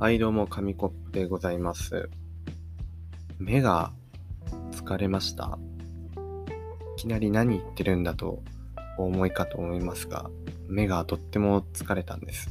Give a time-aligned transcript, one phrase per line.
[0.00, 2.08] はい、どうも、紙コップでございます。
[3.38, 3.92] 目が
[4.72, 5.58] 疲れました。
[6.96, 8.42] いきなり何言ってるんだと
[8.96, 10.30] お思いかと思いますが、
[10.68, 12.50] 目がとっても疲れたんです。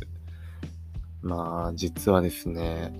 [1.23, 2.93] まあ、実はですね、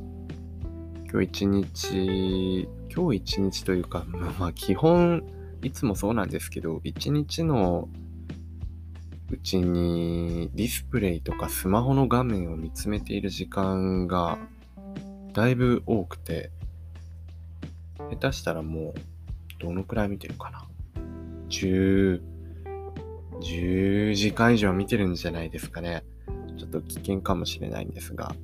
[1.12, 5.22] 今日一日、今日一日というか、まあ、まあ、基本、
[5.62, 7.88] いつもそうなんですけど、一日の
[9.32, 14.40] うちにディスプレイとかスマホの画面を見つめている時間が
[15.34, 16.52] だいぶ多くて、
[18.12, 19.00] 下手したらもう、
[19.60, 20.68] どのくらい見てるかな
[21.50, 22.22] ？10、
[24.14, 26.04] 時間以上見てるんじゃないですかね。
[26.58, 28.36] ちょっと危険かもしれないんですが、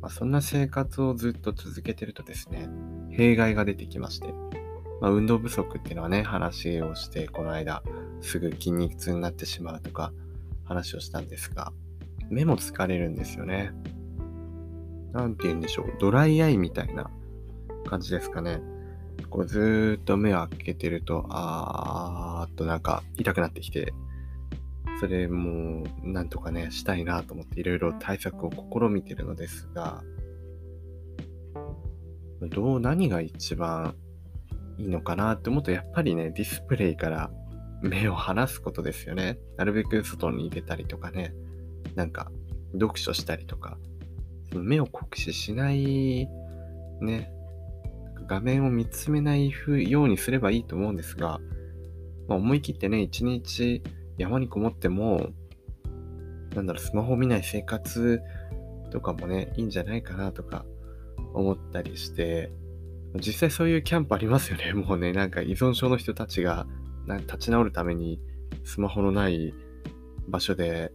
[0.00, 2.68] まあ、そんな生活をずっと続けてるとですね、
[3.10, 4.28] 弊害が出てきまして、
[5.00, 7.82] まあ、運動不足っていうのはね、話をして、この間、
[8.20, 10.12] すぐ筋肉痛になってしまうとか
[10.64, 11.72] 話をしたんですが、
[12.30, 13.72] 目も疲れるんですよね。
[15.12, 17.10] なんて言うんでしょう、ドライアイみたいな
[17.86, 18.60] 感じですかね。
[19.30, 23.92] こうずーっと目を開けてると、あーっとなんか痛くなってきて、
[25.00, 30.02] それもなんとかね、したいなと思っていろいろ対策を試みてるのですが、
[32.40, 33.94] どう、何が一番
[34.78, 37.30] いいのかなって思うと、やっぱりね、ディスプレイから
[37.82, 39.38] 目を離すことですよね。
[39.56, 41.34] なるべく外に出たりとかね、
[41.94, 42.30] なんか
[42.72, 43.78] 読書したりとか、
[44.52, 46.28] 目を酷使しない、
[47.00, 47.32] ね、
[48.26, 49.52] 画面を見つめない
[49.90, 51.40] ようにすればいいと思うんですが、
[52.28, 53.82] まあ、思い切ってね、一日
[54.18, 55.30] 山にこもっても、
[56.54, 58.20] なんだろう、スマホを見ない生活
[58.90, 60.64] とかもね、いいんじゃないかなとか
[61.34, 62.52] 思ったりして、
[63.14, 64.72] 実際そういうキャンプありますよね。
[64.74, 66.66] もうね、なんか依存症の人たちが
[67.16, 68.20] 立ち直るために
[68.64, 69.54] スマホのない
[70.28, 70.92] 場所で、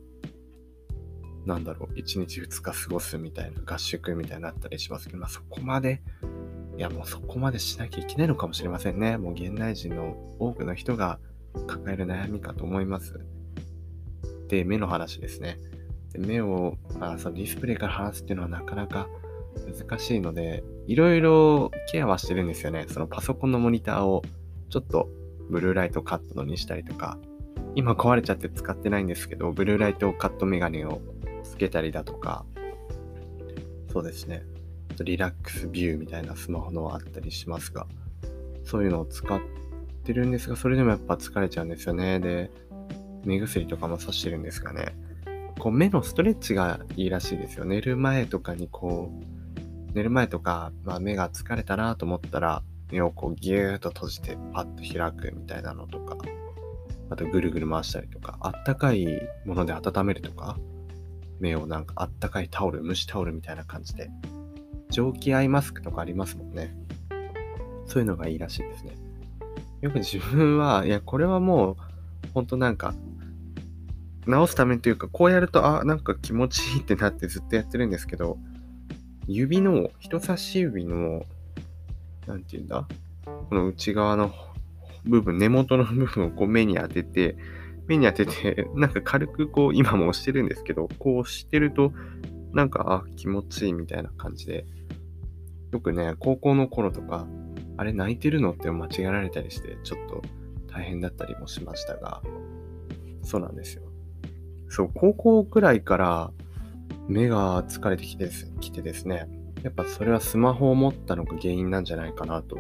[1.46, 6.02] なんだろう、1日2日過ごすみたいな合宿みたいになったりしますけど、まあそこまで、
[6.78, 9.18] いやもうそこまでしなきゃいけないのかもしれませんね。
[9.18, 11.20] もう現代人の多くの人が
[11.68, 13.20] 抱える悩みかと思います。
[14.48, 15.58] で、目の話ですね。
[16.14, 19.08] で目を、まあ、そのディスプレイから離すっていうのはなかなか
[19.78, 22.86] 難しいので、いろいろケアはしてるんですよね。
[22.88, 24.24] そのパソコンのモニターを
[24.70, 25.10] ちょっと
[25.50, 27.18] ブルーライトカットのにしたりとか、
[27.76, 31.02] 今壊れちゃって使ってないんですけど、ブルーライトカットメガネを
[31.44, 32.46] つけたりだとか、
[33.92, 34.44] そうですね。
[35.04, 37.88] リラックスビューみたいなスマホのあったりしますが、
[38.64, 39.40] そういうのを使っ
[40.04, 42.20] てるんですが、それでもやっぱ疲れちゃうんですよね。
[42.20, 42.52] で、
[43.26, 44.96] 目薬とかもさしてるんですがね、
[45.60, 47.66] こう目のストレッチがいいらしいですよ。
[47.66, 56.16] 寝る前とかにこう、寝る前とか、まあ、目が疲れたなと思ったら、目をこうギューッと閉じてパッと開くみたいなのとか、
[57.10, 59.08] あとぐるぐる回したりとか、あったかい
[59.46, 60.60] もので温めるとか、
[61.40, 64.12] 目をなんかあったかいタオル、蒸しタオルみたいな感じで、
[64.92, 66.76] 蒸気アイマスクとかありますもんね。
[67.88, 68.96] そういうのがいいらしいですね。
[69.82, 71.76] よく自分は、いや、これはもう、
[72.36, 72.94] ほんとなんか、
[74.28, 78.38] 直すためというか、こうやると、あ、なんか気持ちいいってなってずっとやってるんですけど、
[79.26, 81.24] 指の、人差し指の、
[82.28, 82.88] なんて言うんだ？
[83.26, 84.32] この内側の
[85.06, 87.36] 部分、根元の部分をこう目に当てて、
[87.88, 91.92] 目に当てて、 なんか軽くこう、今も押してるんですけど、こう押してると、
[92.54, 94.66] なんか、あ、気持ちいいみたいな感じで、
[95.72, 97.28] よくね、高校の頃とか、
[97.78, 100.22] あれ泣いてるのって間違えられたりして、ちょっと
[100.68, 102.22] 大変だったりもしましたが、
[103.24, 103.84] そうなんですよ。
[104.70, 106.32] そう、高校くらいから
[107.08, 108.30] 目が疲れてきて
[108.62, 109.28] きてですね、
[109.64, 112.58] やっぱそれはスマホを持ったのが原因なんじゃないかなと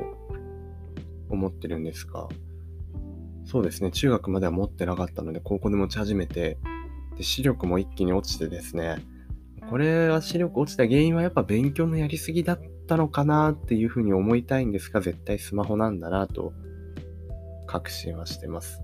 [1.30, 2.28] 思ってるんですが、
[3.46, 6.58] そうですね、中学までは持ってなかったので、高校で持ち始めて、
[7.18, 8.98] で視力も一気に落ちてですね、
[9.70, 16.54] これは視力落ちた原因はやっぱ勉強のやりすぎだったのかなっていうふうに思いたいんですが、絶対スマホなんだなと
[17.68, 18.82] 確信はしてます。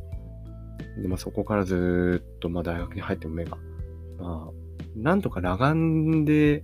[1.01, 3.57] で、まあそこからずっと、まあ大学に入っても目が、
[4.17, 4.51] まあ、
[4.95, 6.63] なんとか裸眼で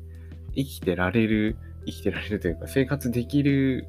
[0.56, 3.88] 生きてられる、生きてられるというか生活できる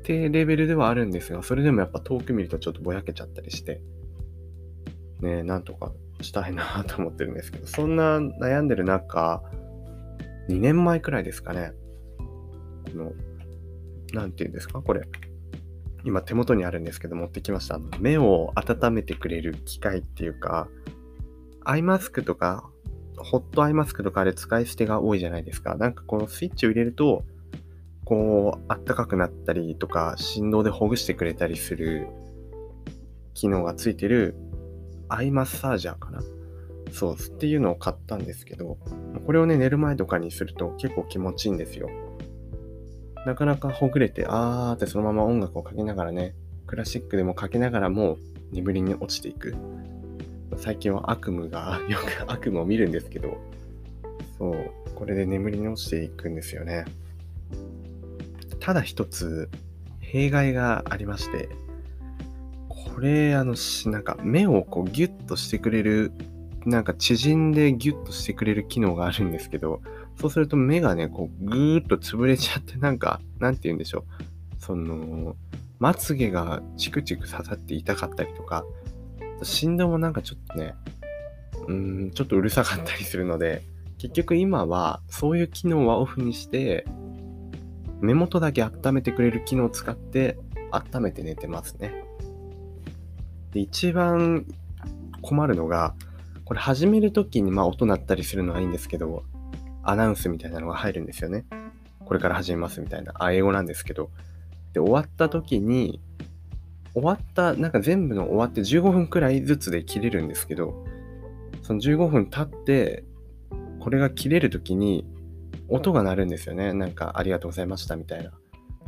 [0.00, 3.80] ってレベルではあるんですが、それでもやっぱ遠く見るとちょっとぼやけちゃったりして、
[5.20, 9.42] ねなんとかしたいなと思ってるんですけど、そんな悩んでる中、
[10.48, 11.72] 2年前くらいですかね、
[12.18, 13.12] この、
[14.12, 15.02] なんていうんですか、これ。
[16.04, 17.80] 今手元にあるんですけど、持ってきました。
[17.98, 20.68] 目を温めてくれる機械っていうか、
[21.64, 22.70] アイマスクとか、
[23.18, 25.76] ホットアイマスクとかあれ使い捨てが多いじゃないですか。
[25.76, 27.24] なんかこのスイッチを入れると、
[28.04, 32.06] こう、あったかくなったりとか、振動でほぐしてくれたりする
[33.34, 34.36] 機能がついてる
[35.08, 36.22] アイマッサージャーかな
[36.92, 38.78] そう、っていうのを買ったんですけど、
[39.26, 41.90] これをね、寝る前とかにすると結構気持ちいいんですよ。
[43.26, 46.34] なかなかほぐれて、あーってそのまま音楽をかけながらね、
[46.66, 48.18] クラシックでもかけながらも
[48.52, 49.56] 眠りに落ちていく。
[50.56, 53.38] 最近は悪夢が、 よく悪夢を見るんですけど、
[54.38, 56.84] そう、これで眠りに落ちていくんですよね。
[58.60, 59.48] ただ一つ、
[60.00, 61.48] 弊害がありまして、
[62.68, 63.54] これ、あの、
[63.86, 66.12] なんか目をこうギュッとしてくれる
[66.66, 69.80] なんか縮んでギュッとしてくれる機能があるんですけど、
[70.20, 74.04] そうすると目がね、こうぐーっと潰れちゃって、なんか、なんて言うんでしょう。
[74.58, 75.36] その、
[75.78, 78.64] まつげがチクチク刺さって痛かったりとか、
[79.42, 80.74] 振動もなんかちょっとね、
[81.68, 83.62] うーん、ちょっとうるさかったりするので、
[83.98, 86.86] 結局今はそういう機能はオフにして、
[88.00, 90.38] 目元だけ温めてくれる機能を使って
[90.70, 92.04] 温めて寝てますね。
[93.52, 94.44] で、一番
[95.22, 95.94] 困るのが、
[96.44, 99.24] これ始めるときにまあ音鳴ったりするのはいいんですけど、
[99.82, 101.44] アナウンスみたいなのが入るんですよね。
[102.04, 103.12] これから始めますみたいな。
[103.16, 104.10] あ、英語なんですけど。
[104.72, 106.00] で、終わった時に、
[106.96, 110.82] 終わった、なんか全部の終わって15分くらいずつで切れるんですけど、
[111.60, 113.04] その15分経って、
[113.80, 115.06] これが切れる時に、
[115.68, 116.72] 音が鳴るんですよね。
[116.72, 118.32] なんか、ありがとうございましたみたいな。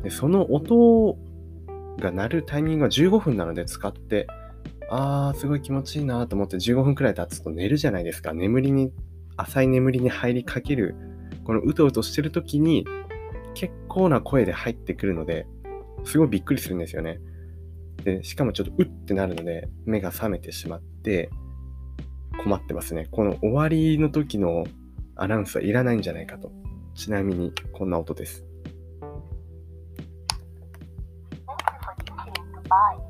[0.02, 1.18] で、その音
[2.00, 4.26] が鳴るタイミングは15分なので使って、
[4.88, 8.32] あー、すごい気持ちいいなと思って15分くらい経つと寝るじゃないですか。
[8.32, 8.90] 眠りに、
[9.36, 10.94] 浅い眠りに入りかける、
[11.44, 12.86] このうとうとしてる時に、
[13.52, 15.46] 結構な声で入ってくるので、
[16.04, 17.20] すごいびっくりするんですよね。
[18.08, 21.30] で、しかもちょっとうってなるので、目が覚めてしまって、
[22.42, 23.06] 困ってますね。
[23.10, 24.66] この終わりの時の
[25.16, 26.50] アナウンスはいらないんじゃないかと。
[26.94, 28.44] ちなみに、こんな音です。
[31.46, 33.07] Thank you for